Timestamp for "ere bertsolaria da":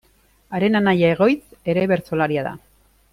1.75-2.55